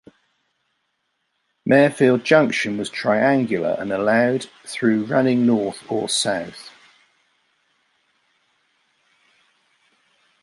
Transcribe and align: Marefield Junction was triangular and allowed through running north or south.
Marefield 1.63 2.23
Junction 2.23 2.75
was 2.75 2.89
triangular 2.89 3.75
and 3.77 3.91
allowed 3.91 4.47
through 4.65 5.03
running 5.05 5.45
north 5.45 5.83
or 5.91 6.09
south. 6.09 6.71